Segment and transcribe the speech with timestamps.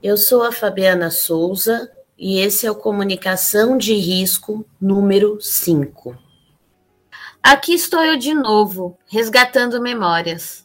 [0.00, 6.16] Eu sou a Fabiana Souza e esse é o Comunicação de Risco número 5.
[7.42, 10.64] Aqui estou eu de novo, resgatando memórias.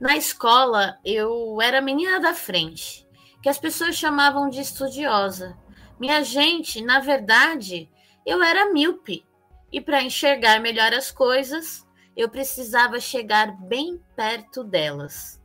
[0.00, 3.06] Na escola, eu era a menina da frente,
[3.40, 5.56] que as pessoas chamavam de estudiosa.
[5.96, 7.88] Minha gente, na verdade,
[8.26, 9.24] eu era míope.
[9.70, 11.86] E para enxergar melhor as coisas,
[12.16, 15.40] eu precisava chegar bem perto delas.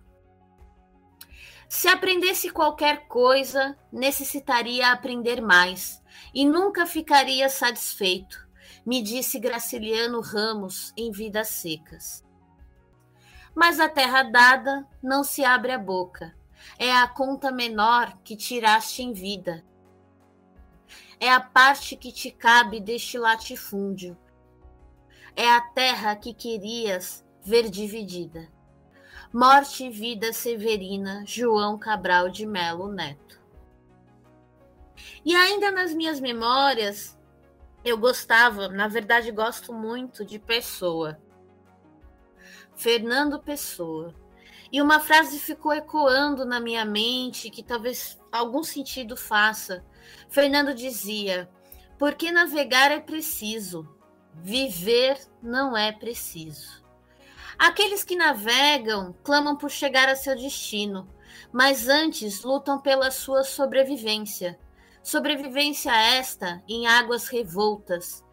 [1.71, 6.03] Se aprendesse qualquer coisa, necessitaria aprender mais
[6.33, 8.45] e nunca ficaria satisfeito,
[8.85, 12.25] me disse Graciliano Ramos em Vidas Secas.
[13.55, 16.35] Mas a terra dada não se abre a boca.
[16.77, 19.63] É a conta menor que tiraste em vida.
[21.21, 24.17] É a parte que te cabe deste latifúndio.
[25.37, 28.49] É a terra que querias ver dividida.
[29.33, 33.39] Morte e Vida Severina, João Cabral de Melo Neto.
[35.23, 37.17] E ainda nas minhas memórias,
[37.81, 41.17] eu gostava, na verdade gosto muito de Pessoa.
[42.75, 44.13] Fernando Pessoa.
[44.69, 49.81] E uma frase ficou ecoando na minha mente que talvez algum sentido faça.
[50.27, 51.49] Fernando dizia:
[51.97, 53.87] Porque navegar é preciso,
[54.33, 56.80] viver não é preciso.
[57.61, 61.07] Aqueles que navegam clamam por chegar a seu destino,
[61.51, 64.59] mas antes lutam pela sua sobrevivência.
[65.03, 68.25] Sobrevivência esta em águas revoltas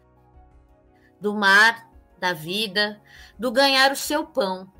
[1.21, 2.99] do mar, da vida,
[3.37, 4.73] do ganhar o seu pão,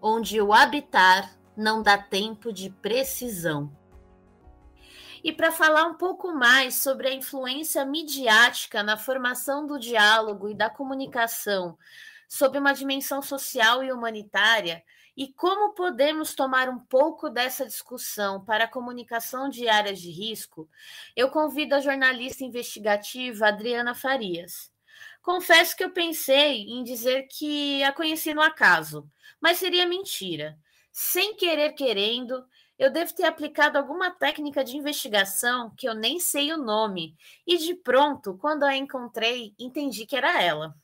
[0.00, 3.70] onde o habitar não dá tempo de precisão.
[5.22, 10.54] E para falar um pouco mais sobre a influência midiática na formação do diálogo e
[10.54, 11.76] da comunicação
[12.32, 14.82] sobre uma dimensão social e humanitária
[15.14, 20.66] e como podemos tomar um pouco dessa discussão para a comunicação de áreas de risco,
[21.14, 24.72] eu convido a jornalista investigativa Adriana Farias.
[25.20, 29.06] Confesso que eu pensei em dizer que a conheci no acaso,
[29.38, 30.58] mas seria mentira.
[30.90, 32.46] Sem querer querendo,
[32.78, 37.14] eu devo ter aplicado alguma técnica de investigação que eu nem sei o nome,
[37.46, 40.74] e de pronto, quando a encontrei, entendi que era ela.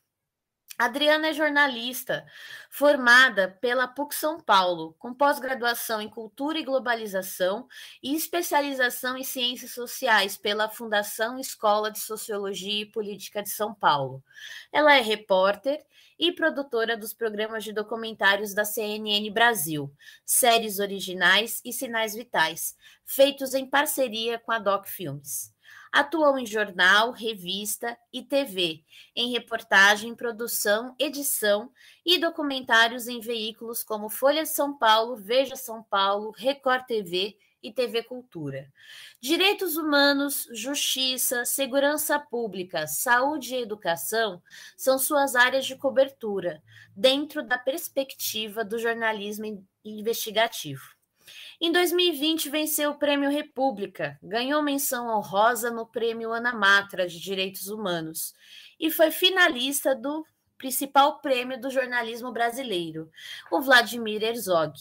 [0.79, 2.25] Adriana é jornalista,
[2.71, 7.67] formada pela PUC São Paulo, com pós-graduação em Cultura e Globalização
[8.01, 14.23] e especialização em Ciências Sociais pela Fundação Escola de Sociologia e Política de São Paulo.
[14.73, 15.85] Ela é repórter
[16.17, 19.93] e produtora dos programas de documentários da CNN Brasil,
[20.25, 25.53] séries originais e sinais vitais, feitos em parceria com a Doc Filmes.
[25.93, 28.83] Atuou em jornal, revista e TV,
[29.17, 31.73] em reportagem, produção, edição
[32.05, 37.73] e documentários em veículos como Folha de São Paulo, Veja São Paulo, Record TV e
[37.73, 38.73] TV Cultura.
[39.21, 44.43] Direitos humanos, justiça, segurança pública, saúde e educação
[44.77, 46.63] são suas áreas de cobertura,
[46.95, 50.98] dentro da perspectiva do jornalismo investigativo.
[51.61, 57.67] Em 2020, venceu o Prêmio República, ganhou menção honrosa no Prêmio Ana Matra de Direitos
[57.67, 58.33] Humanos
[58.79, 60.25] e foi finalista do
[60.57, 63.11] principal prêmio do jornalismo brasileiro,
[63.51, 64.73] o Vladimir Herzog,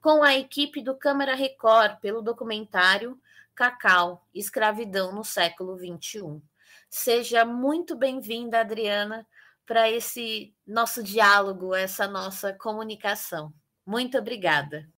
[0.00, 3.16] com a equipe do Câmara Record pelo documentário
[3.54, 6.42] Cacau, Escravidão no século XXI.
[6.90, 9.24] Seja muito bem-vinda, Adriana,
[9.64, 13.54] para esse nosso diálogo, essa nossa comunicação.
[13.86, 14.88] Muito obrigada.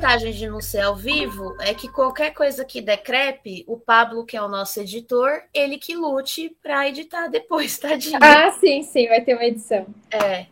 [0.00, 4.34] Vantagem de não ser ao vivo é que qualquer coisa que decrepe, o Pablo, que
[4.34, 8.18] é o nosso editor, ele que lute para editar depois, tadinho.
[8.22, 9.86] Ah, sim, sim, vai ter uma edição.
[10.10, 10.46] É.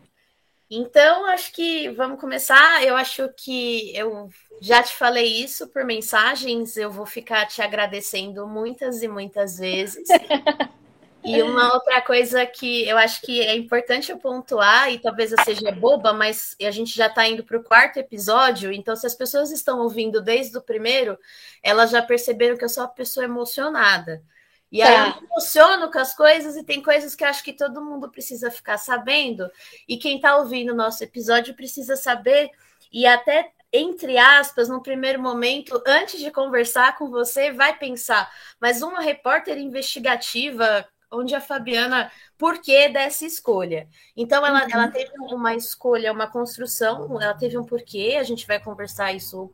[0.69, 2.83] Então, acho que vamos começar.
[2.83, 4.29] Eu acho que eu
[4.61, 10.07] já te falei isso por mensagens, eu vou ficar te agradecendo muitas e muitas vezes.
[11.23, 15.43] E uma outra coisa que eu acho que é importante eu pontuar, e talvez eu
[15.43, 19.13] seja boba, mas a gente já está indo para o quarto episódio, então se as
[19.13, 21.17] pessoas estão ouvindo desde o primeiro,
[21.61, 24.23] elas já perceberam que eu sou uma pessoa emocionada.
[24.71, 25.07] E aí tá.
[25.07, 28.49] eu me emociono com as coisas e tem coisas que acho que todo mundo precisa
[28.49, 29.49] ficar sabendo.
[29.87, 32.49] E quem está ouvindo o nosso episódio precisa saber,
[32.91, 38.81] e até entre aspas, no primeiro momento, antes de conversar com você, vai pensar, mas
[38.81, 43.87] uma repórter investigativa onde a Fabiana, por que dessa escolha?
[44.15, 44.69] Então, ela, uhum.
[44.71, 49.53] ela teve uma escolha, uma construção, ela teve um porquê, a gente vai conversar isso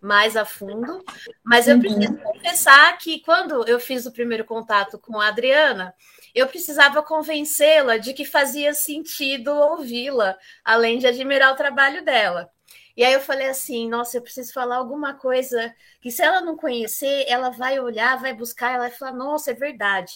[0.00, 1.02] mais a fundo,
[1.42, 1.80] mas eu uhum.
[1.80, 5.94] preciso confessar que quando eu fiz o primeiro contato com a Adriana,
[6.34, 12.50] eu precisava convencê-la de que fazia sentido ouvi-la, além de admirar o trabalho dela.
[12.96, 16.56] E aí eu falei assim, nossa, eu preciso falar alguma coisa que se ela não
[16.56, 20.12] conhecer, ela vai olhar, vai buscar, ela vai falar, nossa, é verdade.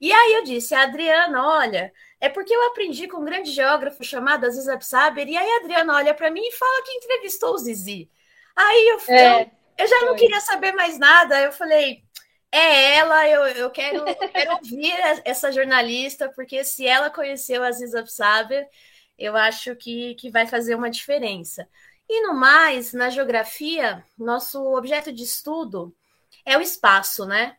[0.00, 4.02] E aí eu disse, a Adriana, olha, é porque eu aprendi com um grande geógrafo
[4.02, 7.58] chamado Aziz Absaber, e aí a Adriana olha para mim e fala que entrevistou o
[7.58, 8.10] Zizi.
[8.56, 10.08] Aí eu, é, eu, eu já foi.
[10.08, 12.02] não queria saber mais nada, eu falei,
[12.50, 14.92] é ela, eu, eu quero, quero ouvir
[15.24, 18.66] essa jornalista, porque se ela conheceu a Aziz Absaber,
[19.18, 21.68] eu acho que, que vai fazer uma diferença.
[22.08, 25.94] E no mais, na geografia, nosso objeto de estudo
[26.44, 27.56] é o espaço, né?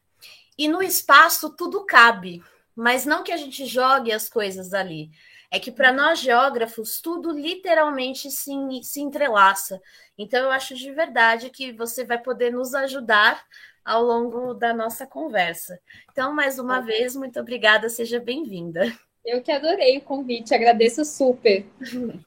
[0.58, 2.42] E no espaço tudo cabe,
[2.76, 5.12] mas não que a gente jogue as coisas ali.
[5.52, 8.52] É que para nós geógrafos tudo literalmente se,
[8.84, 9.82] se entrelaça.
[10.18, 13.46] Então eu acho de verdade que você vai poder nos ajudar
[13.88, 15.80] ao longo da nossa conversa.
[16.12, 18.94] Então, mais uma vez, muito obrigada, seja bem-vinda.
[19.24, 21.66] Eu que adorei o convite, agradeço super.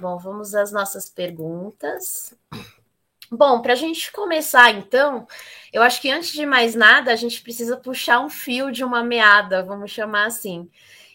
[0.00, 2.36] Bom, vamos às nossas perguntas.
[3.30, 5.26] Bom, para a gente começar, então,
[5.72, 9.04] eu acho que antes de mais nada, a gente precisa puxar um fio de uma
[9.04, 10.70] meada, vamos chamar assim.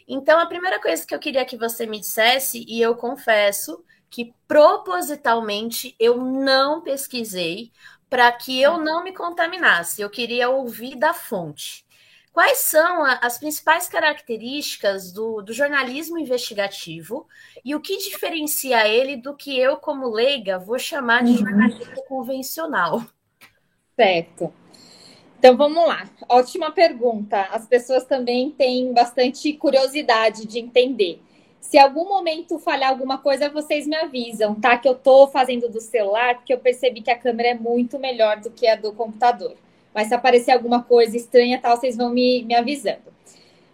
[0.08, 4.32] Então, a primeira coisa que eu queria que você me dissesse, e eu confesso que
[4.48, 7.72] propositalmente eu não pesquisei
[8.10, 11.83] para que eu não me contaminasse, eu queria ouvir da fonte.
[12.34, 17.28] Quais são as principais características do, do, jornalismo investigativo
[17.64, 21.38] e o que diferencia ele do que eu, como leiga, vou chamar de uhum.
[21.38, 23.04] jornalismo convencional?
[23.96, 24.52] Certo.
[25.38, 26.10] Então vamos lá.
[26.28, 27.40] Ótima pergunta.
[27.52, 31.22] As pessoas também têm bastante curiosidade de entender.
[31.62, 34.76] Se algum momento falhar alguma coisa, vocês me avisam, tá?
[34.76, 38.40] Que eu tô fazendo do celular, porque eu percebi que a câmera é muito melhor
[38.40, 39.56] do que a do computador.
[39.94, 43.14] Mas se aparecer alguma coisa estranha, tal, vocês vão me, me avisando.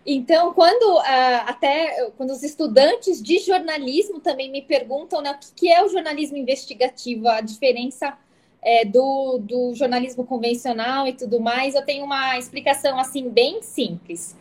[0.05, 5.71] Então, quando uh, até quando os estudantes de jornalismo também me perguntam né, o que,
[5.71, 8.17] é o jornalismo investigativo, a diferença
[8.61, 14.35] é, do, do jornalismo convencional e tudo mais, eu tenho uma explicação assim bem simples.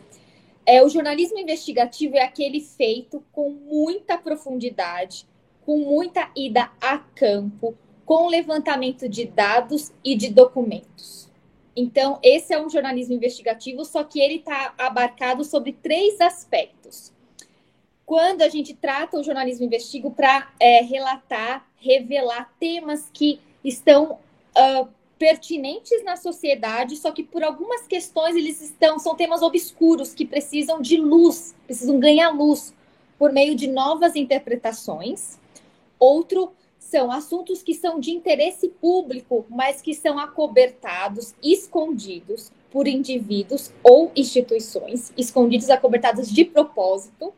[0.65, 5.25] É, o jornalismo investigativo é aquele feito com muita profundidade,
[5.65, 11.28] com muita ida a campo, com levantamento de dados e de documentos.
[11.81, 17.13] Então, esse é um jornalismo investigativo, só que ele está abarcado sobre três aspectos.
[18.05, 24.19] Quando a gente trata o jornalismo investigativo para é, relatar, revelar temas que estão
[24.57, 30.25] uh, pertinentes na sociedade, só que por algumas questões eles estão, são temas obscuros que
[30.25, 32.73] precisam de luz, precisam ganhar luz
[33.17, 35.39] por meio de novas interpretações.
[35.97, 36.51] Outro
[36.89, 44.11] são assuntos que são de interesse público, mas que são acobertados, escondidos por indivíduos ou
[44.15, 47.31] instituições, escondidos, acobertados de propósito,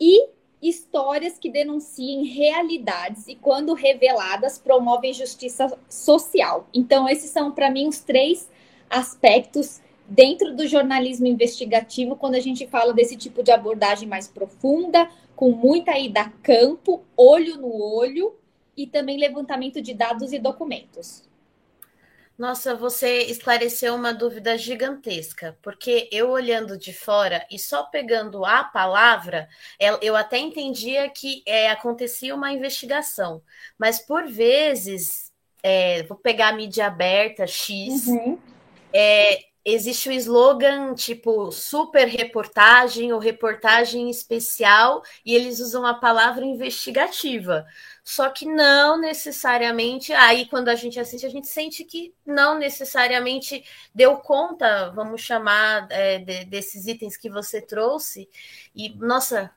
[0.00, 0.28] e
[0.60, 6.66] histórias que denunciem realidades e, quando reveladas, promovem justiça social.
[6.72, 8.48] Então, esses são, para mim, os três
[8.88, 15.08] aspectos dentro do jornalismo investigativo, quando a gente fala desse tipo de abordagem mais profunda,
[15.34, 18.34] com muita ida a campo, olho no olho
[18.76, 21.24] e também levantamento de dados e documentos.
[22.36, 28.64] Nossa, você esclareceu uma dúvida gigantesca, porque eu olhando de fora e só pegando a
[28.64, 29.48] palavra,
[30.02, 33.40] eu até entendia que é, acontecia uma investigação,
[33.78, 35.32] mas por vezes,
[35.62, 38.36] é, vou pegar a mídia aberta X, uhum.
[38.92, 46.44] é, existe o slogan tipo super reportagem ou reportagem especial e eles usam a palavra
[46.44, 47.66] investigativa.
[48.04, 53.64] Só que não necessariamente, aí quando a gente assiste, a gente sente que não necessariamente
[53.94, 58.28] deu conta, vamos chamar, é, de, desses itens que você trouxe.
[58.74, 59.50] E, nossa,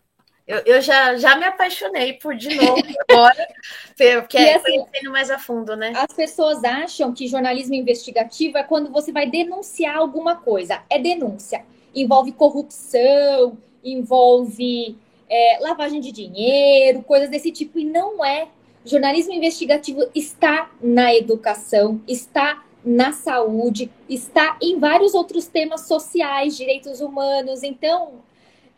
[0.48, 3.48] eu, eu já, já me apaixonei por de novo agora,
[3.96, 5.92] porque é assim, conhecendo mais a fundo, né?
[5.94, 10.82] As pessoas acham que jornalismo investigativo é quando você vai denunciar alguma coisa.
[10.90, 11.66] É denúncia.
[11.94, 14.98] Envolve corrupção, envolve
[15.30, 17.78] é, lavagem de dinheiro, coisas desse tipo.
[17.78, 18.48] E não é.
[18.86, 27.02] Jornalismo investigativo está na educação, está na saúde, está em vários outros temas sociais, direitos
[27.02, 27.64] humanos.
[27.64, 28.24] Então,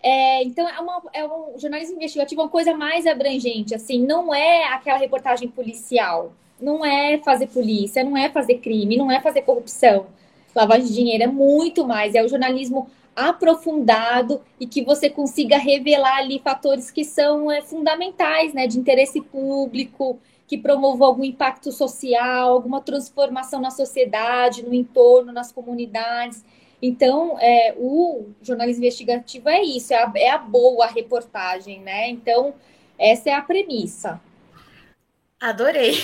[0.01, 4.65] é, então, é, uma, é um jornalismo investigativo, uma coisa mais abrangente, assim, não é
[4.65, 10.07] aquela reportagem policial, não é fazer polícia, não é fazer crime, não é fazer corrupção,
[10.55, 16.19] lavagem de dinheiro, é muito mais, é o jornalismo aprofundado e que você consiga revelar
[16.19, 22.53] ali fatores que são é, fundamentais, né, de interesse público, que promovam algum impacto social,
[22.53, 26.43] alguma transformação na sociedade, no entorno, nas comunidades.
[26.81, 32.09] Então, é, o jornalismo investigativo é isso, é a, é a boa reportagem, né?
[32.09, 32.53] Então,
[32.97, 34.21] essa é a premissa.
[35.39, 35.95] Adorei.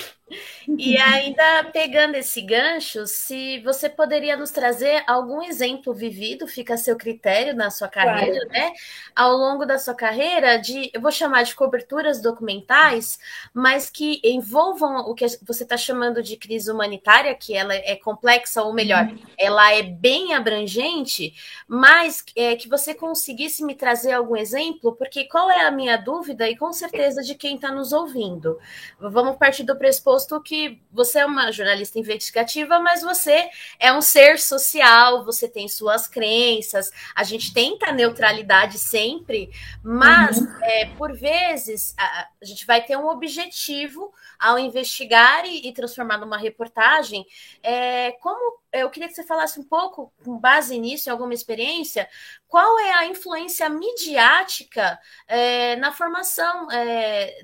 [0.67, 6.77] E ainda pegando esse gancho, se você poderia nos trazer algum exemplo vivido, fica a
[6.77, 8.49] seu critério na sua carreira, claro.
[8.49, 8.73] né?
[9.15, 13.19] Ao longo da sua carreira, de eu vou chamar de coberturas documentais,
[13.53, 18.63] mas que envolvam o que você está chamando de crise humanitária, que ela é complexa,
[18.63, 19.17] ou melhor, uhum.
[19.37, 21.33] ela é bem abrangente,
[21.67, 26.49] mas é, que você conseguisse me trazer algum exemplo, porque qual é a minha dúvida,
[26.49, 28.57] e com certeza de quem está nos ouvindo?
[28.99, 34.01] Vamos partir do pressuposto posto que você é uma jornalista investigativa, mas você é um
[34.01, 39.49] ser social, você tem suas crenças, a gente tenta a neutralidade sempre,
[39.83, 40.63] mas uhum.
[40.63, 46.17] é, por vezes a, a, gente vai ter um objetivo ao investigar e, e transformar
[46.17, 47.25] numa reportagem.
[47.61, 52.07] É, como eu queria que você falasse um pouco, com base nisso, em alguma experiência,
[52.47, 57.41] qual é a influência midiática é, na formação é,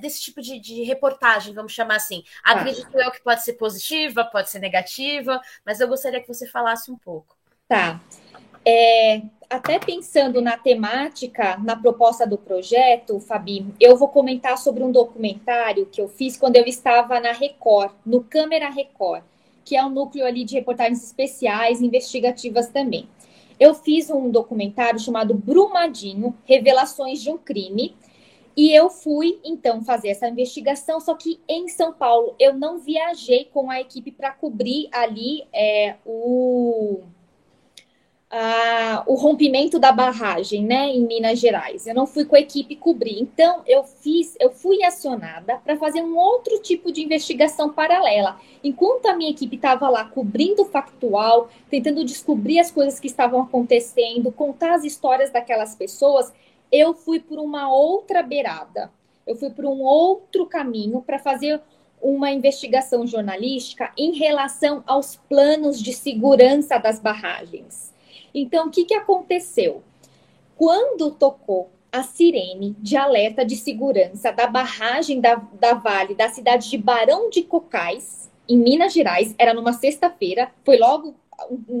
[0.00, 2.22] desse tipo de, de, reportagem, vamos chamar assim.
[2.42, 6.90] Acredito eu que pode ser positiva, pode ser negativa, mas eu gostaria que você falasse
[6.90, 7.36] um pouco.
[7.68, 8.00] Tá.
[8.66, 14.90] É, até pensando na temática, na proposta do projeto, Fabi, eu vou comentar sobre um
[14.90, 19.22] documentário que eu fiz quando eu estava na Record, no Câmera Record
[19.64, 23.08] que é um núcleo ali de reportagens especiais, investigativas também.
[23.58, 27.94] Eu fiz um documentário chamado Brumadinho, Revelações de um Crime,
[28.56, 33.46] e eu fui então fazer essa investigação, só que em São Paulo eu não viajei
[33.46, 37.02] com a equipe para cobrir ali é, o
[39.06, 41.86] o rompimento da barragem, né, em Minas Gerais.
[41.86, 43.20] Eu não fui com a equipe cobrir.
[43.20, 48.40] Então, eu fiz, eu fui acionada para fazer um outro tipo de investigação paralela.
[48.62, 53.42] Enquanto a minha equipe estava lá cobrindo o factual, tentando descobrir as coisas que estavam
[53.42, 56.32] acontecendo, contar as histórias daquelas pessoas,
[56.72, 58.90] eu fui por uma outra beirada.
[59.24, 61.60] Eu fui por um outro caminho para fazer
[62.02, 67.93] uma investigação jornalística em relação aos planos de segurança das barragens.
[68.34, 69.82] Então, o que, que aconteceu?
[70.56, 76.68] Quando tocou a sirene de alerta de segurança da barragem da, da Vale da cidade
[76.68, 81.14] de Barão de Cocais, em Minas Gerais, era numa sexta-feira, foi logo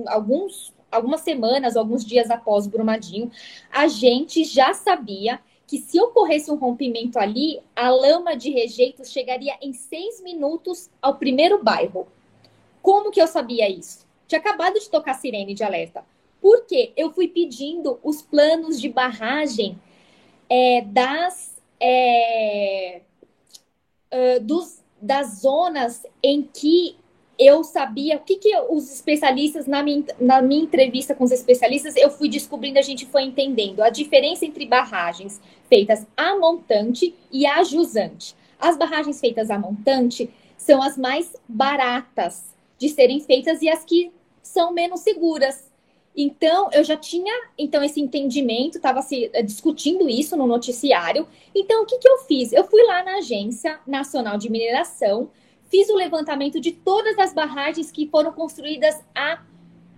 [0.06, 3.30] alguns, algumas semanas, alguns dias após o Brumadinho,
[3.72, 9.56] a gente já sabia que se ocorresse um rompimento ali, a lama de rejeitos chegaria
[9.60, 12.06] em seis minutos ao primeiro bairro.
[12.80, 14.06] Como que eu sabia isso?
[14.28, 16.04] Tinha acabado de tocar sirene de alerta.
[16.44, 19.80] Porque eu fui pedindo os planos de barragem
[20.50, 23.00] é, das, é,
[24.12, 26.98] uh, dos, das zonas em que
[27.38, 31.96] eu sabia o que, que os especialistas, na minha, na minha entrevista com os especialistas,
[31.96, 37.46] eu fui descobrindo, a gente foi entendendo a diferença entre barragens feitas a montante e
[37.46, 38.36] a jusante.
[38.58, 44.12] As barragens feitas a montante são as mais baratas de serem feitas e as que
[44.42, 45.72] são menos seguras.
[46.16, 51.26] Então, eu já tinha então esse entendimento, estava se eh, discutindo isso no noticiário.
[51.52, 52.52] Então, o que, que eu fiz?
[52.52, 55.30] Eu fui lá na Agência Nacional de Mineração,
[55.68, 59.42] fiz o levantamento de todas as barragens que foram construídas a,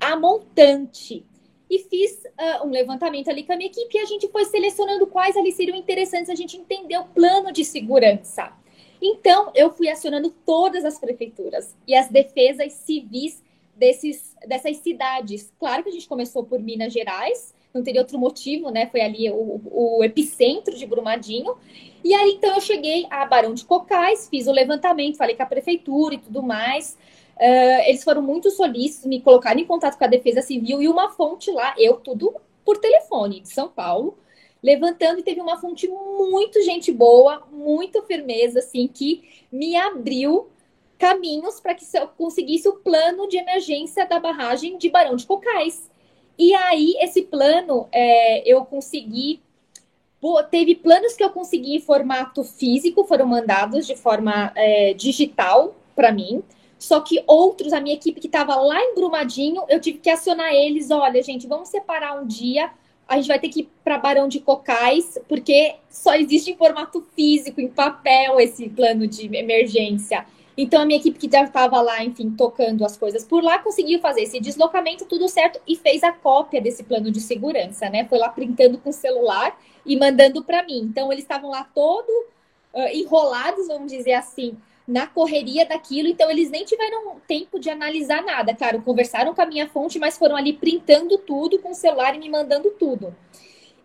[0.01, 1.27] a montante.
[1.69, 5.07] E fiz uh, um levantamento ali com a minha equipe e a gente foi selecionando
[5.07, 8.53] quais ali seriam interessantes a gente entender o plano de segurança.
[9.03, 13.43] Então, eu fui acionando todas as prefeituras e as defesas civis
[13.77, 15.53] desses, dessas cidades.
[15.59, 18.87] Claro que a gente começou por Minas Gerais, não teria outro motivo, né?
[18.87, 21.57] Foi ali o, o epicentro de Brumadinho.
[22.03, 25.47] E aí, então, eu cheguei a Barão de Cocais, fiz o levantamento, falei com a
[25.47, 26.97] prefeitura e tudo mais.
[27.37, 31.11] Uh, eles foram muito solícitos, me colocaram em contato com a Defesa Civil e uma
[31.11, 34.17] fonte lá, eu tudo por telefone, de São Paulo,
[34.63, 40.49] levantando, e teve uma fonte muito gente boa, muito firmeza, assim, que me abriu
[40.99, 45.91] caminhos para que eu conseguisse o plano de emergência da barragem de Barão de Cocais.
[46.39, 49.41] E aí, esse plano, é, eu consegui.
[50.51, 56.11] Teve planos que eu consegui em formato físico, foram mandados de forma é, digital para
[56.11, 56.43] mim.
[56.79, 60.53] Só que outros, a minha equipe que estava lá em Brumadinho, eu tive que acionar
[60.53, 60.91] eles.
[60.91, 62.71] Olha, gente, vamos separar um dia.
[63.09, 67.07] A gente vai ter que ir para Barão de Cocais, porque só existe em formato
[67.15, 70.27] físico, em papel, esse plano de emergência.
[70.57, 74.01] Então, a minha equipe que já estava lá, enfim, tocando as coisas por lá, conseguiu
[74.01, 78.07] fazer esse deslocamento, tudo certo, e fez a cópia desse plano de segurança, né?
[78.07, 80.79] Foi lá printando com o celular e mandando para mim.
[80.79, 82.09] Então, eles estavam lá todo
[82.73, 84.57] uh, enrolados, vamos dizer assim,
[84.89, 88.55] na correria daquilo, então eles nem tiveram tempo de analisar nada.
[88.55, 92.19] Claro, conversaram com a minha fonte, mas foram ali printando tudo com o celular e
[92.19, 93.15] me mandando tudo.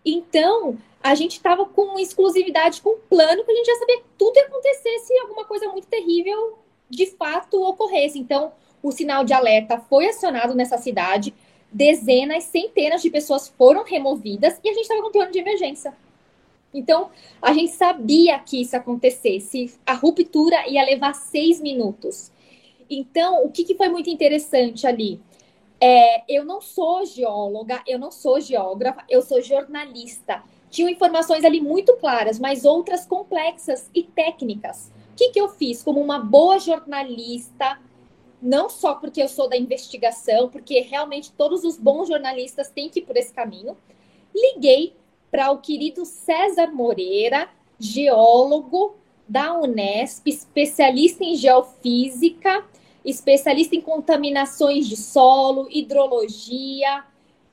[0.04, 4.04] Então, a gente estava com exclusividade com um plano que a gente já sabia que
[4.16, 6.61] tudo ia acontecer se alguma coisa muito terrível
[6.92, 8.18] de fato ocorresse.
[8.18, 11.34] Então, o sinal de alerta foi acionado nessa cidade,
[11.72, 15.94] dezenas, centenas de pessoas foram removidas e a gente estava com um plano de emergência.
[16.74, 19.74] Então, a gente sabia que isso acontecesse.
[19.86, 22.30] A ruptura ia levar seis minutos.
[22.88, 25.20] Então, o que, que foi muito interessante ali?
[25.80, 30.42] É, eu não sou geóloga, eu não sou geógrafa, eu sou jornalista.
[30.70, 34.90] Tinham informações ali muito claras, mas outras complexas e técnicas.
[35.12, 37.78] O que, que eu fiz como uma boa jornalista?
[38.40, 43.00] Não só porque eu sou da investigação, porque realmente todos os bons jornalistas têm que
[43.00, 43.76] ir por esse caminho.
[44.34, 44.96] Liguei
[45.30, 48.96] para o querido César Moreira, geólogo
[49.28, 52.64] da Unesp, especialista em geofísica,
[53.04, 57.04] especialista em contaminações de solo, hidrologia.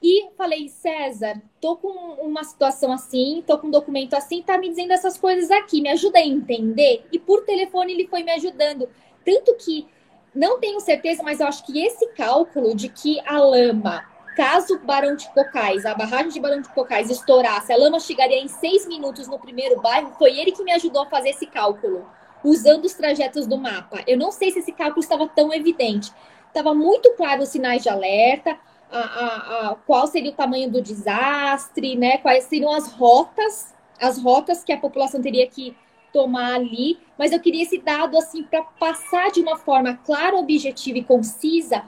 [0.02, 1.90] E falei, César, tô com
[2.22, 5.90] uma situação assim, tô com um documento assim, tá me dizendo essas coisas aqui, me
[5.90, 7.06] ajuda a entender.
[7.12, 8.88] E por telefone ele foi me ajudando.
[9.26, 9.88] Tanto que
[10.34, 14.06] não tenho certeza, mas eu acho que esse cálculo de que a lama
[14.38, 18.48] caso Barão de Cocais, a barragem de Barão de Cocais estourasse, a lama chegaria em
[18.48, 22.08] seis minutos no primeiro bairro, foi ele que me ajudou a fazer esse cálculo,
[22.42, 24.02] usando os trajetos do mapa.
[24.08, 26.14] Eu não sei se esse cálculo estava tão evidente.
[26.48, 28.58] Estava muito claro os sinais de alerta,
[28.92, 32.18] a, a, a, qual seria o tamanho do desastre, né?
[32.18, 35.76] Quais seriam as rotas, as rotas que a população teria que
[36.12, 37.00] tomar ali.
[37.18, 41.84] Mas eu queria esse dado assim para passar de uma forma clara, objetiva e concisa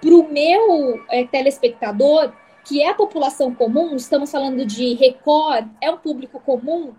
[0.00, 2.32] para o meu é, telespectador,
[2.64, 6.92] que é a população comum, estamos falando de Record, é um público comum,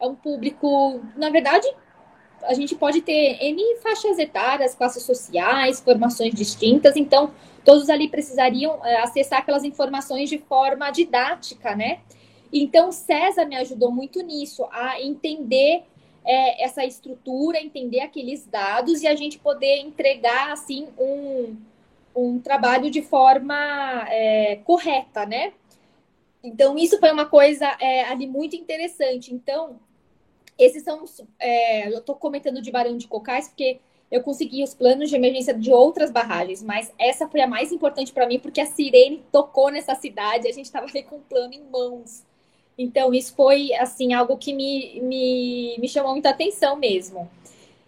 [0.00, 1.66] é um público, na verdade,
[2.42, 7.30] a gente pode ter N faixas etárias, classes sociais, formações distintas, então
[7.64, 12.00] todos ali precisariam é, acessar aquelas informações de forma didática, né?
[12.52, 15.84] Então, César me ajudou muito nisso, a entender
[16.24, 21.56] é, essa estrutura, entender aqueles dados e a gente poder entregar, assim, um,
[22.14, 25.52] um trabalho de forma é, correta, né?
[26.44, 29.32] Então, isso foi uma coisa é, ali muito interessante.
[29.32, 29.80] Então,
[30.58, 31.04] esses são.
[31.86, 33.80] Eu estou comentando de Barão de Cocais, porque
[34.12, 38.12] eu consegui os planos de emergência de outras barragens, mas essa foi a mais importante
[38.12, 41.54] para mim, porque a sirene tocou nessa cidade, a gente estava ali com o plano
[41.54, 42.22] em mãos.
[42.76, 47.26] Então, isso foi, assim, algo que me, me, me chamou muita atenção mesmo.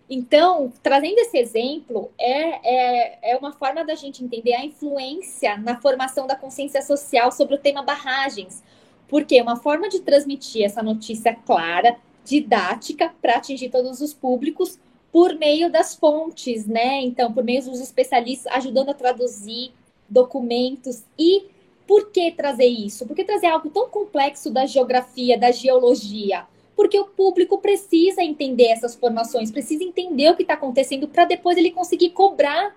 [0.09, 5.79] Então, trazendo esse exemplo, é, é, é uma forma da gente entender a influência na
[5.79, 8.63] formação da consciência social sobre o tema barragens.
[9.09, 14.79] Porque é uma forma de transmitir essa notícia clara, didática, para atingir todos os públicos,
[15.15, 17.01] por meio das fontes, né?
[17.03, 19.71] Então, por meio dos especialistas ajudando a traduzir
[20.09, 21.05] documentos.
[21.17, 21.45] E
[21.87, 23.07] por que trazer isso?
[23.07, 26.45] Por que trazer algo tão complexo da geografia, da geologia?
[26.77, 31.57] porque o público precisa entender essas formações, precisa entender o que está acontecendo para depois
[31.57, 32.75] ele conseguir cobrar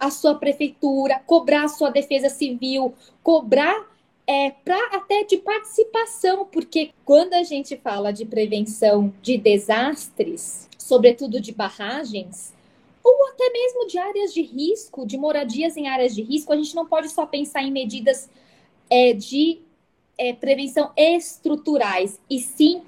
[0.00, 3.86] a sua prefeitura, cobrar a sua defesa civil, cobrar
[4.26, 11.40] é, para até de participação, porque quando a gente fala de prevenção de desastres, sobretudo
[11.40, 12.52] de barragens,
[13.02, 16.74] ou até mesmo de áreas de risco, de moradias em áreas de risco, a gente
[16.74, 18.30] não pode só pensar em medidas
[18.88, 19.60] é, de
[20.16, 22.82] é, prevenção estruturais, e sim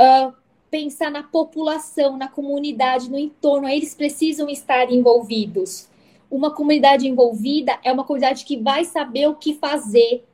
[0.00, 0.32] uh,
[0.70, 5.88] pensar na população, na comunidade, no entorno, eles precisam estar envolvidos.
[6.30, 10.24] Uma comunidade envolvida é uma comunidade que vai saber o que fazer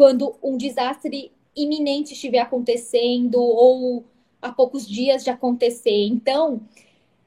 [0.00, 4.02] quando um desastre iminente estiver acontecendo ou
[4.40, 6.06] há poucos dias de acontecer.
[6.06, 6.62] Então,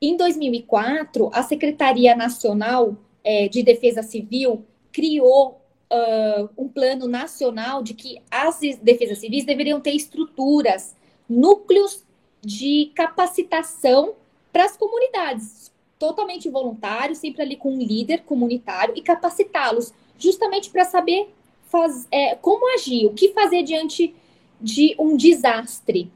[0.01, 7.93] em 2004, a Secretaria Nacional é, de Defesa Civil criou uh, um plano nacional de
[7.93, 10.95] que as defesas civis deveriam ter estruturas
[11.29, 12.03] núcleos
[12.41, 14.15] de capacitação
[14.51, 20.85] para as comunidades, totalmente voluntários, sempre ali com um líder comunitário e capacitá-los, justamente para
[20.85, 21.31] saber
[21.73, 24.13] faz, é, como agir, o que fazer diante
[24.61, 26.11] de um desastre.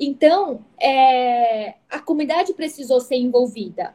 [0.00, 3.94] Então, é, a comunidade precisou ser envolvida.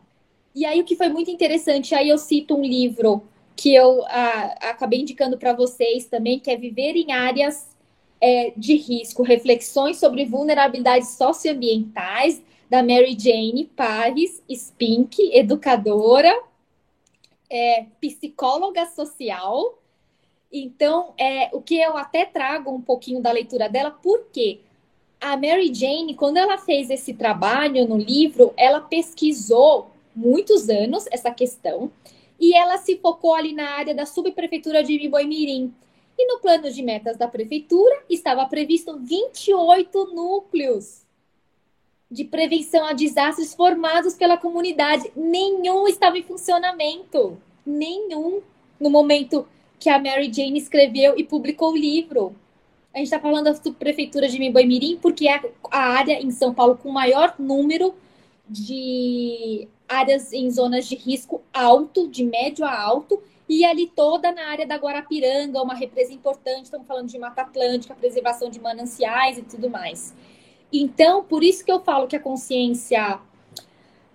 [0.54, 3.24] E aí, o que foi muito interessante, aí eu cito um livro
[3.56, 7.68] que eu a, acabei indicando para vocês também, que é Viver em Áreas
[8.22, 16.32] é, de risco, reflexões sobre vulnerabilidades socioambientais da Mary Jane Paris Spink, educadora,
[17.50, 19.80] é, psicóloga social.
[20.52, 24.62] Então, é, o que eu até trago um pouquinho da leitura dela, porque
[25.20, 31.32] a Mary Jane, quando ela fez esse trabalho no livro, ela pesquisou muitos anos essa
[31.32, 31.92] questão
[32.40, 35.74] e ela se focou ali na área da subprefeitura de Mirim.
[36.18, 41.06] E no plano de metas da prefeitura estava previsto 28 núcleos
[42.10, 45.12] de prevenção a desastres formados pela comunidade.
[45.16, 47.40] Nenhum estava em funcionamento.
[47.66, 48.42] Nenhum
[48.80, 49.48] no momento
[49.80, 52.36] que a Mary Jane escreveu e publicou o livro.
[52.94, 56.78] A gente está falando da subprefeitura de Mirim porque é a área em São Paulo
[56.78, 57.94] com maior número
[58.50, 64.48] de áreas em zonas de risco alto, de médio a alto, e ali toda na
[64.48, 69.44] área da Guarapiranga, uma represa importante, estamos falando de Mata Atlântica, preservação de mananciais e
[69.44, 70.14] tudo mais.
[70.72, 73.20] Então, por isso que eu falo que a consciência,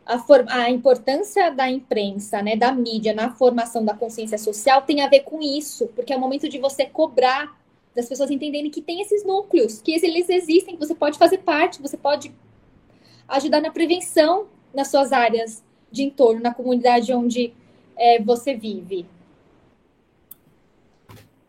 [0.04, 5.00] a, for, a importância da imprensa, né, da mídia na formação da consciência social tem
[5.00, 7.60] a ver com isso, porque é o momento de você cobrar
[7.94, 11.82] das pessoas entenderem que tem esses núcleos, que eles existem, que você pode fazer parte,
[11.82, 12.32] você pode
[13.28, 17.52] ajudar na prevenção nas suas áreas de entorno, na comunidade onde
[17.96, 19.06] é, você vive.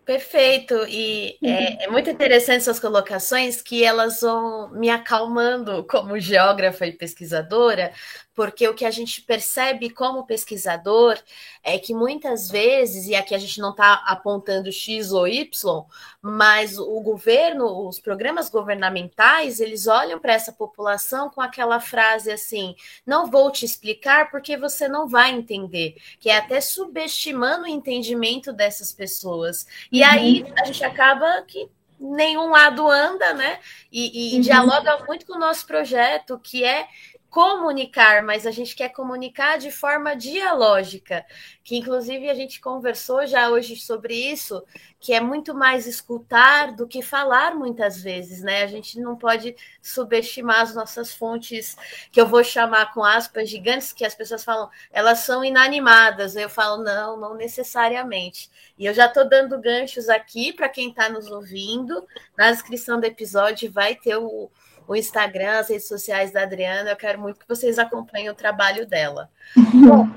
[0.06, 1.78] Perfeito, e é, uhum.
[1.80, 7.94] é, muito interessante suas colocações que elas vão me acalmando como geógrafa e pesquisadora,
[8.36, 11.20] porque o que a gente percebe como pesquisador
[11.64, 15.86] é que muitas vezes, e aqui a gente não está apontando X ou Y,
[16.22, 22.76] mas o governo, os programas governamentais, eles olham para essa população com aquela frase assim:
[23.06, 28.52] não vou te explicar porque você não vai entender, que é até subestimando o entendimento
[28.52, 29.68] dessas pessoas.
[29.92, 30.10] E uhum.
[30.10, 31.70] aí a gente acaba que
[32.00, 33.60] nenhum lado anda, né?
[33.92, 34.42] E, e uhum.
[34.42, 36.88] dialoga muito com o nosso projeto, que é
[37.34, 41.26] comunicar, mas a gente quer comunicar de forma dialógica,
[41.64, 44.64] que inclusive a gente conversou já hoje sobre isso,
[45.00, 48.62] que é muito mais escutar do que falar muitas vezes, né?
[48.62, 51.76] A gente não pode subestimar as nossas fontes,
[52.12, 56.36] que eu vou chamar com aspas gigantes, que as pessoas falam, elas são inanimadas.
[56.36, 58.48] Eu falo, não, não necessariamente.
[58.78, 62.08] E eu já estou dando ganchos aqui para quem está nos ouvindo.
[62.38, 64.52] Na descrição do episódio vai ter o
[64.88, 66.90] o Instagram, as redes sociais da Adriana.
[66.90, 69.30] Eu quero muito que vocês acompanhem o trabalho dela.
[69.56, 70.08] Bom,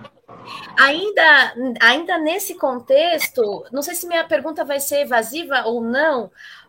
[0.79, 6.29] ainda, ainda nesse contexto, não sei se minha pergunta vai ser evasiva ou não,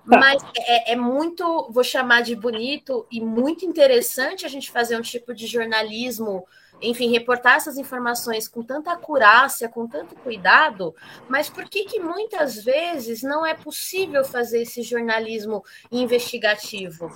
[0.09, 0.17] tá.
[0.19, 5.01] mas é, é, muito, vou chamar de bonito e muito interessante a gente fazer um
[5.01, 6.45] tipo de jornalismo
[6.81, 10.95] enfim, reportar essas informações com tanta acurácia, com tanto cuidado,
[11.27, 17.11] mas por que que muitas vezes não é possível fazer esse jornalismo investigativo?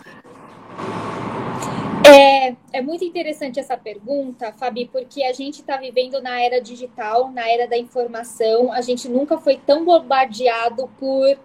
[2.12, 7.32] É, é muito interessante essa pergunta, Fabi, porque a gente está vivendo na era digital,
[7.32, 8.72] na era da informação.
[8.72, 11.38] A gente nunca foi tão bombardeado por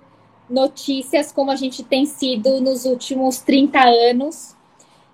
[0.48, 4.56] notícias como a gente tem sido nos últimos 30 anos.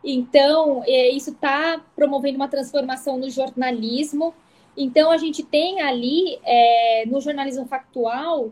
[0.04, 4.34] Então, é, isso está promovendo uma transformação no jornalismo.
[4.76, 8.50] Então, a gente tem ali, é, no jornalismo factual,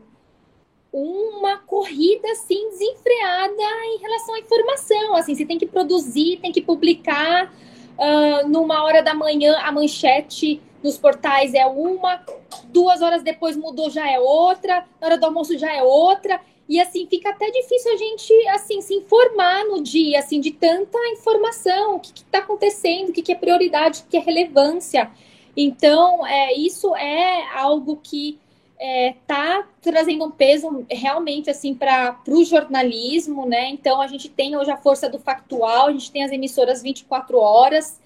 [0.92, 3.62] uma corrida assim desenfreada
[3.94, 5.16] em relação à informação.
[5.16, 7.52] Assim, você tem que produzir, tem que publicar.
[7.98, 12.24] Uh, numa hora da manhã, a manchete nos portais é uma,
[12.64, 16.40] duas horas depois mudou, já é outra, na hora do almoço já é outra.
[16.68, 20.98] E assim, fica até difícil a gente assim se informar no dia, assim, de tanta
[21.08, 25.10] informação, o que está acontecendo, o que, que é prioridade, o que é relevância.
[25.56, 28.38] Então, é, isso é algo que
[28.82, 33.68] é, tá trazendo um peso realmente assim para o jornalismo, né?
[33.68, 37.38] Então a gente tem hoje a força do factual, a gente tem as emissoras 24
[37.38, 38.00] horas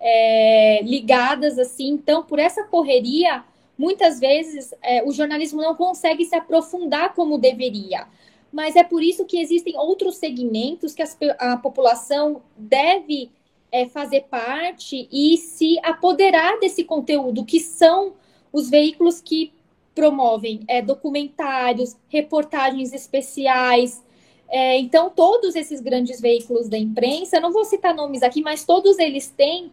[0.00, 1.88] é, ligadas assim.
[1.88, 3.44] Então, por essa correria,
[3.76, 8.06] muitas vezes é, o jornalismo não consegue se aprofundar como deveria.
[8.50, 13.30] Mas é por isso que existem outros segmentos que as, a população deve
[13.70, 18.14] é, fazer parte e se apoderar desse conteúdo, que são
[18.50, 19.52] os veículos que
[19.94, 24.02] promovem é, documentários, reportagens especiais.
[24.48, 28.98] É, então, todos esses grandes veículos da imprensa, não vou citar nomes aqui, mas todos
[28.98, 29.72] eles têm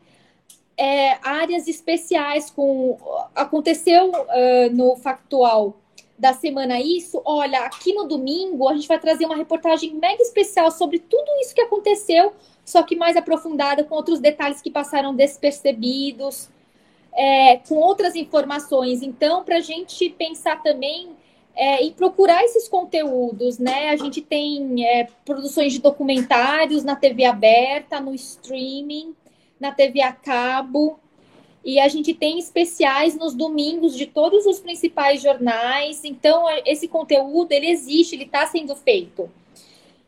[0.78, 2.98] é, áreas especiais com.
[3.36, 5.78] Aconteceu uh, no factual
[6.18, 10.70] da semana isso, olha, aqui no domingo a gente vai trazer uma reportagem mega especial
[10.70, 12.32] sobre tudo isso que aconteceu,
[12.64, 16.48] só que mais aprofundada, com outros detalhes que passaram despercebidos
[17.14, 19.02] é, com outras informações.
[19.02, 21.10] Então, para a gente pensar também
[21.56, 23.90] é, em procurar esses conteúdos, né?
[23.90, 29.16] A gente tem é, produções de documentários na TV aberta, no streaming,
[29.60, 31.00] na TV a cabo.
[31.64, 36.04] E a gente tem especiais nos domingos de todos os principais jornais.
[36.04, 39.30] Então, esse conteúdo, ele existe, ele está sendo feito.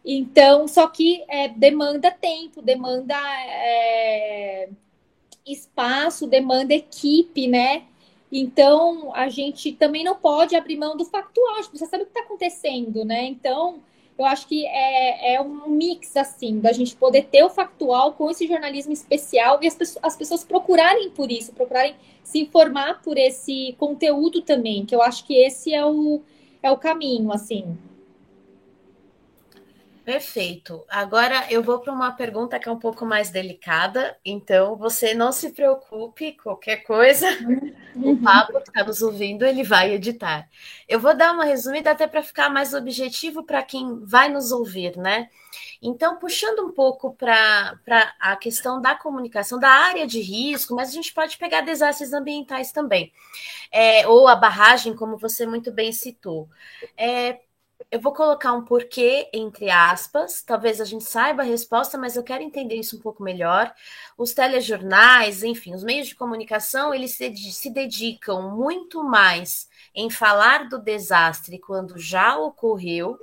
[0.04, 3.16] Então, só que é, demanda tempo, demanda
[3.48, 4.70] é,
[5.46, 7.84] espaço, demanda equipe, né?
[8.32, 11.64] Então, a gente também não pode abrir mão do factual.
[11.72, 13.26] Você sabe o que está acontecendo, né?
[13.26, 13.80] Então,
[14.18, 18.30] eu acho que é, é, um mix, assim, da gente poder ter o factual com
[18.30, 23.76] esse jornalismo especial e as as pessoas procurarem por isso, procurarem se informar por esse
[23.78, 26.22] conteúdo também, que eu acho que esse é o,
[26.62, 27.78] é o caminho, assim.
[30.04, 30.84] Perfeito.
[30.90, 35.32] Agora eu vou para uma pergunta que é um pouco mais delicada, então você não
[35.32, 37.26] se preocupe, qualquer coisa,
[37.96, 38.12] uhum.
[38.12, 40.50] o Pablo que está nos ouvindo, ele vai editar.
[40.90, 44.98] Eu vou dar uma resumida até para ficar mais objetivo para quem vai nos ouvir,
[44.98, 45.30] né?
[45.82, 47.78] Então, puxando um pouco para
[48.20, 52.74] a questão da comunicação, da área de risco, mas a gente pode pegar desastres ambientais
[52.74, 53.14] também,
[53.72, 56.50] é, ou a barragem, como você muito bem citou.
[56.98, 57.40] É,
[57.92, 62.24] eu vou colocar um porquê entre aspas, talvez a gente saiba a resposta, mas eu
[62.24, 63.74] quero entender isso um pouco melhor.
[64.18, 70.80] Os telejornais, enfim, os meios de comunicação, eles se, dedicam muito mais em falar do
[70.80, 73.18] desastre quando já ocorreu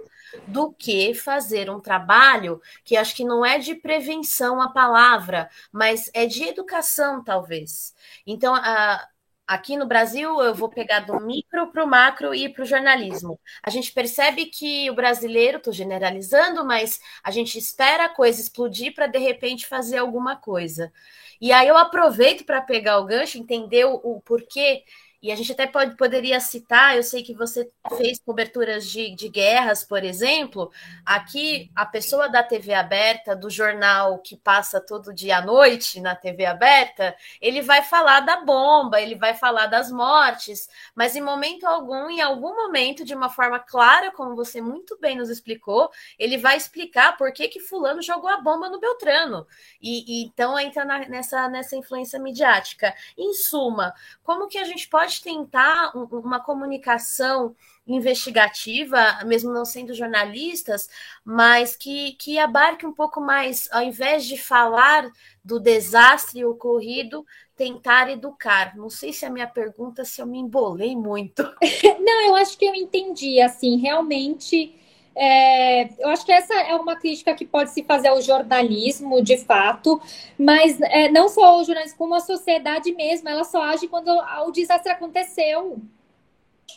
[0.46, 6.10] do que fazer um trabalho que acho que não é de prevenção a palavra, mas
[6.14, 7.94] é de educação, talvez.
[8.26, 9.08] Então, a,
[9.50, 13.36] Aqui no Brasil, eu vou pegar do micro para o macro e para o jornalismo.
[13.60, 18.94] A gente percebe que o brasileiro, estou generalizando, mas a gente espera a coisa explodir
[18.94, 20.92] para de repente fazer alguma coisa.
[21.40, 24.84] E aí eu aproveito para pegar o gancho, entender o, o porquê
[25.22, 29.28] e a gente até pode, poderia citar, eu sei que você fez coberturas de, de
[29.28, 30.72] guerras, por exemplo.
[31.04, 36.16] Aqui, a pessoa da TV aberta, do jornal que passa todo dia à noite na
[36.16, 41.66] TV aberta, ele vai falar da bomba, ele vai falar das mortes, mas em momento
[41.66, 46.38] algum, em algum momento, de uma forma clara, como você muito bem nos explicou, ele
[46.38, 49.46] vai explicar por que, que Fulano jogou a bomba no Beltrano.
[49.82, 52.94] E, e então entra na, nessa, nessa influência midiática.
[53.18, 59.92] Em suma, como que a gente pode pode tentar uma comunicação investigativa, mesmo não sendo
[59.92, 60.88] jornalistas,
[61.24, 65.10] mas que, que abarque um pouco mais, ao invés de falar
[65.44, 68.76] do desastre ocorrido, tentar educar.
[68.76, 71.42] Não sei se a minha pergunta, se eu me embolei muito.
[72.00, 74.76] Não, eu acho que eu entendi, assim, realmente...
[75.14, 79.36] É, eu acho que essa é uma crítica que pode se fazer ao jornalismo, de
[79.36, 80.00] fato,
[80.38, 84.50] mas é, não só o jornalismo, como a sociedade mesmo, ela só age quando o
[84.50, 85.78] desastre aconteceu.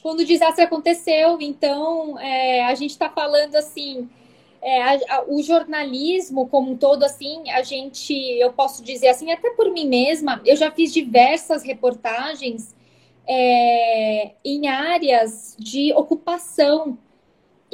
[0.01, 4.09] Quando o desastre aconteceu, então é, a gente está falando assim,
[4.61, 9.31] é, a, a, o jornalismo como um todo, assim, a gente, eu posso dizer assim,
[9.31, 12.73] até por mim mesma, eu já fiz diversas reportagens
[13.27, 16.97] é, em áreas de ocupação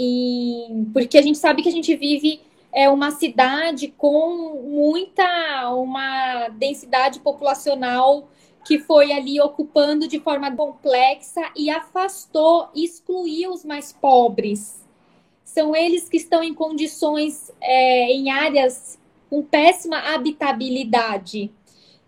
[0.02, 2.40] e porque a gente sabe que a gente vive
[2.72, 8.30] é uma cidade com muita uma densidade populacional
[8.66, 14.88] que foi ali ocupando de forma complexa e afastou, excluiu os mais pobres.
[15.44, 21.52] São eles que estão em condições, é, em áreas com péssima habitabilidade.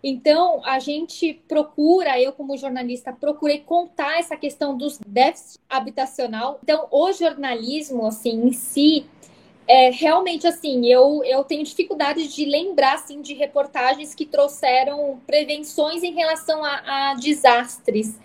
[0.02, 6.58] Então, a gente procura, eu como jornalista, procurei contar essa questão dos déficits habitacional.
[6.62, 9.06] Então, o jornalismo, assim, em si,
[9.66, 16.02] é realmente assim, eu, eu tenho dificuldade de lembrar, assim, de reportagens que trouxeram prevenções
[16.02, 18.18] em relação a, a desastres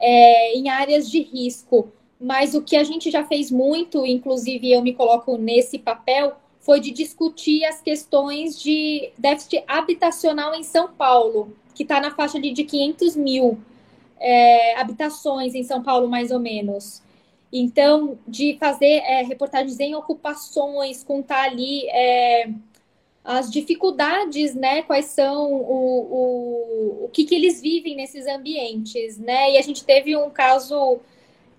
[0.00, 1.92] é, em áreas de risco.
[2.18, 6.80] Mas o que a gente já fez muito, inclusive eu me coloco nesse papel, foi
[6.80, 12.52] de discutir as questões de déficit habitacional em São Paulo, que está na faixa de,
[12.52, 13.58] de 500 mil
[14.20, 17.02] é, habitações em São Paulo, mais ou menos.
[17.52, 22.48] Então, de fazer é, reportagens em ocupações, contar ali é,
[23.24, 24.82] as dificuldades, né?
[24.82, 29.52] Quais são o, o, o que, que eles vivem nesses ambientes, né?
[29.52, 31.00] E a gente teve um caso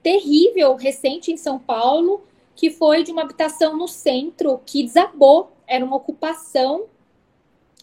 [0.01, 2.23] terrível recente em São Paulo,
[2.55, 6.85] que foi de uma habitação no centro que desabou, era uma ocupação.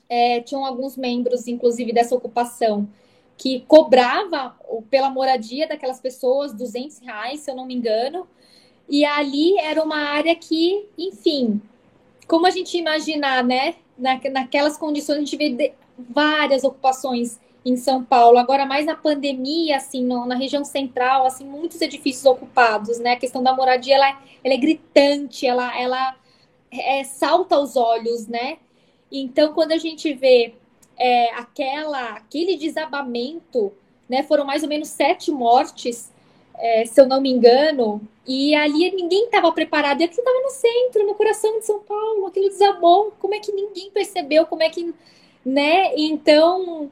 [0.08, 2.88] É, tinham alguns membros, inclusive, dessa ocupação,
[3.36, 4.54] que cobrava
[4.90, 8.26] pela moradia daquelas pessoas 200 reais, se eu não me engano.
[8.88, 11.60] E ali era uma área que, enfim,
[12.26, 13.76] como a gente imaginar, né?
[13.96, 18.38] Na, naquelas condições, a gente vê várias ocupações em São Paulo.
[18.38, 23.12] Agora, mais na pandemia, assim, no, na região central, assim, muitos edifícios ocupados, né?
[23.12, 26.16] A questão da moradia, ela, ela é gritante, ela, ela
[26.70, 28.58] é, salta aos olhos, né?
[29.12, 30.54] Então, quando a gente vê
[30.96, 33.72] é, aquela, aquele desabamento,
[34.08, 34.22] né?
[34.22, 36.10] Foram mais ou menos sete mortes,
[36.56, 40.00] é, se eu não me engano, e ali ninguém estava preparado.
[40.00, 43.12] E aquilo estava no centro, no coração de São Paulo, aquilo desabou.
[43.18, 44.46] Como é que ninguém percebeu?
[44.46, 44.94] Como é que,
[45.44, 45.94] né?
[45.96, 46.90] Então,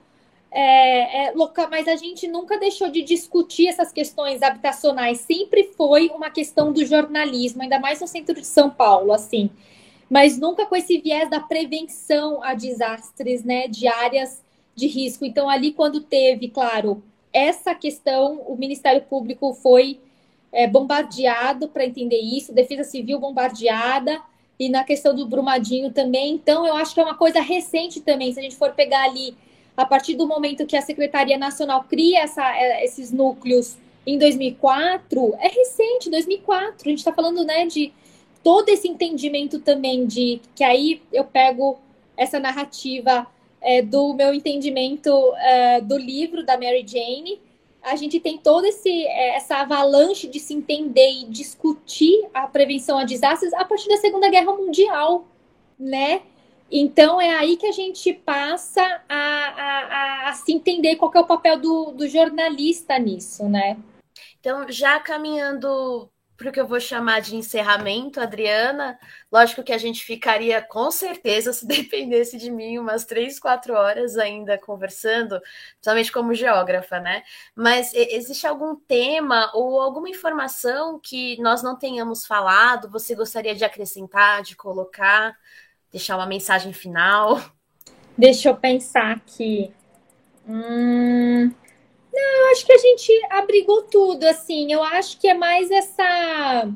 [0.50, 1.34] é, é,
[1.70, 5.20] mas a gente nunca deixou de discutir essas questões habitacionais.
[5.20, 9.50] Sempre foi uma questão do jornalismo, ainda mais no centro de São Paulo, assim.
[10.08, 13.68] Mas nunca com esse viés da prevenção a desastres, né?
[13.68, 14.42] De áreas
[14.74, 15.24] de risco.
[15.24, 20.00] Então, ali, quando teve, claro, essa questão, o Ministério Público foi
[20.52, 24.20] é, bombardeado para entender isso, Defesa Civil bombardeada,
[24.58, 26.32] e na questão do Brumadinho também.
[26.34, 29.36] Então, eu acho que é uma coisa recente também, se a gente for pegar ali,
[29.78, 35.36] a partir do momento que a Secretaria Nacional cria essa, é, esses núcleos em 2004,
[35.38, 36.76] é recente, 2004.
[36.84, 37.92] A gente está falando né, de
[38.42, 41.78] todo esse entendimento também de que aí eu pego
[42.16, 43.24] essa narrativa
[43.60, 47.40] é, do meu entendimento é, do livro da Mary Jane,
[47.80, 53.04] a gente tem toda é, essa avalanche de se entender e discutir a prevenção a
[53.04, 55.24] desastres a partir da Segunda Guerra Mundial,
[55.78, 56.22] né?
[56.70, 61.20] Então é aí que a gente passa a, a, a, a se entender qual é
[61.20, 63.76] o papel do, do jornalista nisso, né?
[64.40, 68.96] Então, já caminhando para o que eu vou chamar de encerramento, Adriana.
[69.30, 74.16] Lógico que a gente ficaria com certeza, se dependesse de mim, umas três, quatro horas
[74.16, 75.40] ainda conversando,
[75.72, 77.24] principalmente como geógrafa, né?
[77.56, 83.64] Mas existe algum tema ou alguma informação que nós não tenhamos falado, você gostaria de
[83.64, 85.36] acrescentar, de colocar,
[85.92, 87.40] deixar uma mensagem final?
[88.16, 89.70] Deixa eu pensar aqui.
[90.48, 91.52] Hum,
[92.12, 94.72] não, acho que a gente abrigou tudo, assim.
[94.72, 96.68] Eu acho que é mais essa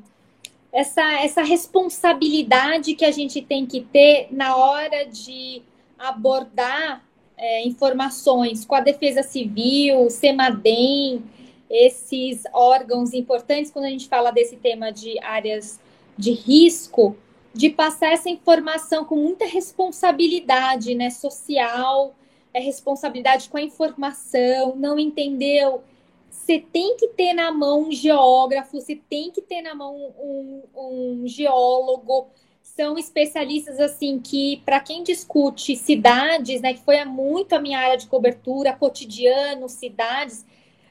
[0.73, 5.63] essa essa responsabilidade que a gente tem que ter na hora de
[5.99, 7.05] abordar
[7.37, 11.25] é, informações com a Defesa Civil, Semadem,
[11.69, 15.81] esses órgãos importantes quando a gente fala desse tema de áreas
[16.17, 17.17] de risco,
[17.55, 22.15] de passar essa informação com muita responsabilidade, né, social
[22.55, 25.83] é responsabilidade com a informação, não entendeu?
[26.31, 30.63] Você tem que ter na mão um geógrafo, você tem que ter na mão um,
[30.77, 32.29] um geólogo.
[32.63, 37.97] São especialistas assim que, para quem discute cidades, né, que foi muito a minha área
[37.97, 40.45] de cobertura, cotidiano, cidades,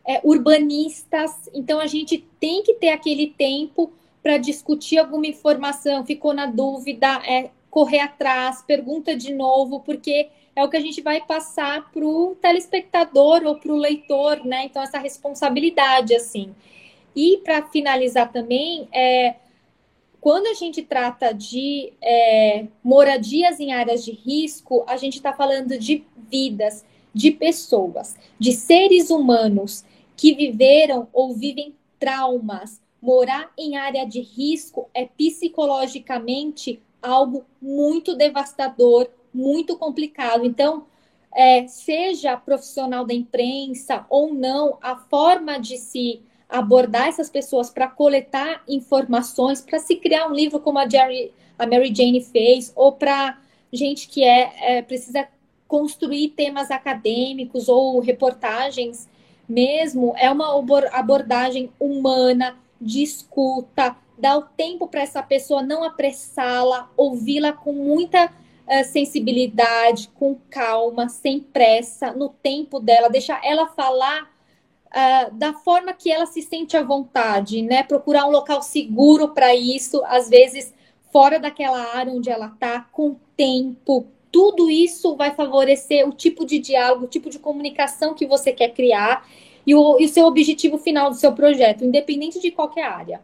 [0.06, 1.32] é, urbanistas.
[1.54, 7.22] Então a gente tem que ter aquele tempo para discutir alguma informação, ficou na dúvida,
[7.26, 12.06] é, correr atrás, pergunta de novo, porque é o que a gente vai passar para
[12.06, 14.66] o telespectador ou para o leitor, né?
[14.66, 16.54] Então, essa responsabilidade, assim.
[17.16, 19.36] E para finalizar também, é,
[20.20, 25.78] quando a gente trata de é, moradias em áreas de risco, a gente está falando
[25.78, 29.84] de vidas, de pessoas, de seres humanos
[30.16, 32.81] que viveram ou vivem traumas.
[33.02, 40.46] Morar em área de risco é psicologicamente algo muito devastador, muito complicado.
[40.46, 40.86] Então,
[41.34, 47.88] é, seja profissional da imprensa ou não, a forma de se abordar essas pessoas para
[47.88, 52.92] coletar informações, para se criar um livro como a, Jerry, a Mary Jane fez, ou
[52.92, 53.40] para
[53.72, 55.28] gente que é, é, precisa
[55.68, 59.10] construir temas acadêmicos ou reportagens
[59.48, 60.62] mesmo, é uma
[60.92, 68.26] abordagem humana, de escuta, dar o tempo para essa pessoa, não apressá-la, ouvi-la com muita
[68.26, 74.24] uh, sensibilidade, com calma, sem pressa, no tempo dela, deixar ela falar
[74.88, 77.84] uh, da forma que ela se sente à vontade, né?
[77.84, 80.74] Procurar um local seguro para isso, às vezes
[81.12, 84.08] fora daquela área onde ela está, com tempo.
[84.32, 88.70] Tudo isso vai favorecer o tipo de diálogo, o tipo de comunicação que você quer
[88.70, 89.28] criar
[89.66, 93.22] e o, e seu objetivo final do seu projeto, independente de qualquer área.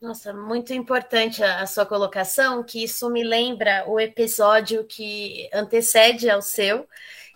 [0.00, 6.30] Nossa, muito importante a, a, sua colocação, que isso me lembra o episódio que antecede
[6.30, 6.88] ao seu,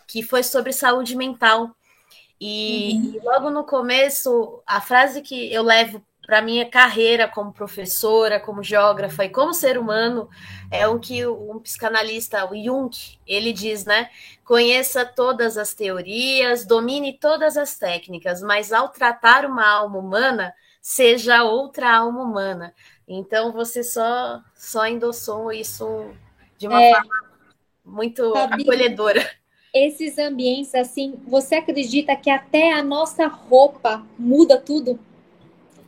[0.06, 1.76] que foi sobre saúde mental.
[2.40, 3.12] E, uhum.
[3.14, 8.62] e logo no começo, a frase que eu levo para minha carreira como professora, como
[8.62, 10.28] geógrafa e como ser humano
[10.70, 12.90] é um que um psicanalista, o Jung,
[13.26, 14.10] ele diz, né?
[14.44, 21.44] Conheça todas as teorias, domine todas as técnicas, mas ao tratar uma alma humana, seja
[21.44, 22.74] outra alma humana.
[23.06, 26.10] Então você só só endossou isso
[26.56, 27.14] de uma é, forma
[27.84, 29.30] muito acolhedora.
[29.74, 34.98] Esses ambientes assim, você acredita que até a nossa roupa muda tudo?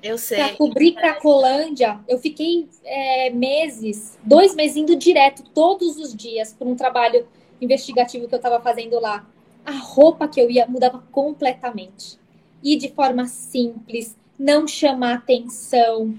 [0.03, 0.39] Eu sei.
[0.39, 6.67] Para cobrir Cracolândia, eu fiquei é, meses, dois meses indo direto, todos os dias, por
[6.67, 7.27] um trabalho
[7.61, 9.27] investigativo que eu estava fazendo lá,
[9.65, 12.19] a roupa que eu ia mudava completamente.
[12.63, 16.15] E de forma simples, não chamar atenção.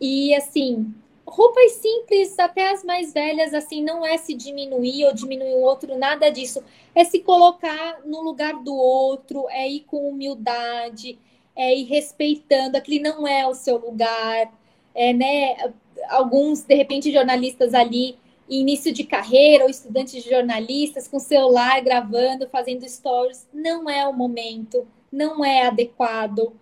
[0.00, 0.94] E assim,
[1.26, 5.98] roupas simples, até as mais velhas, assim, não é se diminuir ou diminuir o outro,
[5.98, 6.62] nada disso.
[6.94, 11.18] É se colocar no lugar do outro, é ir com humildade,
[11.56, 12.76] é ir respeitando.
[12.76, 14.52] Aquele não é o seu lugar.
[14.94, 15.72] É, né?
[16.08, 22.48] Alguns, de repente, jornalistas ali, início de carreira, ou estudantes de jornalistas, com celular gravando,
[22.48, 23.48] fazendo stories.
[23.52, 26.52] Não é o momento, não é adequado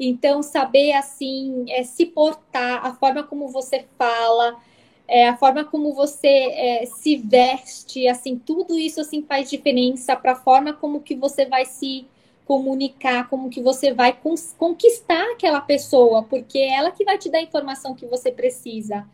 [0.00, 4.58] então, saber assim, é, se portar, a forma como você fala,
[5.06, 10.32] é, a forma como você é, se veste, assim, tudo isso assim faz diferença para
[10.32, 12.06] a forma como que você vai se
[12.50, 14.18] comunicar, como que você vai
[14.58, 19.06] conquistar aquela pessoa, porque é ela que vai te dar a informação que você precisa,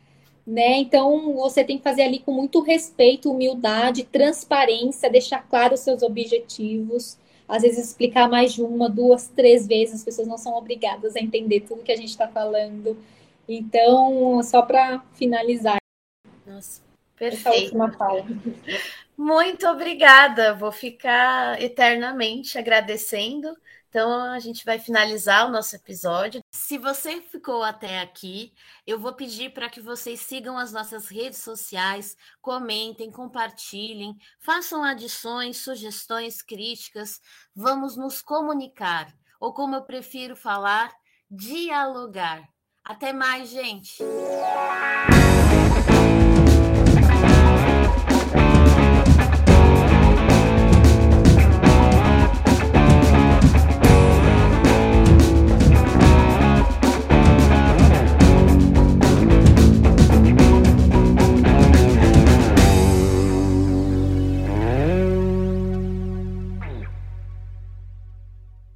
[0.47, 0.79] né?
[0.79, 6.03] Então, você tem que fazer ali com muito respeito, humildade, transparência, deixar claro os seus
[6.03, 11.15] objetivos às vezes explicar mais de uma, duas, três vezes, as pessoas não são obrigadas
[11.15, 12.97] a entender tudo que a gente está falando.
[13.47, 15.77] Então, só para finalizar.
[16.45, 16.81] Nossa,
[17.17, 17.77] perfeito.
[19.17, 20.55] Muito obrigada.
[20.55, 23.57] Vou ficar eternamente agradecendo
[23.97, 26.43] então, a gente vai finalizar o nosso episódio.
[26.51, 28.53] Se você ficou até aqui,
[28.87, 35.57] eu vou pedir para que vocês sigam as nossas redes sociais, comentem, compartilhem, façam adições,
[35.57, 37.23] sugestões, críticas.
[37.55, 39.11] Vamos nos comunicar,
[39.41, 40.93] ou como eu prefiro falar,
[41.31, 42.47] dialogar.
[42.85, 44.03] Até mais, gente!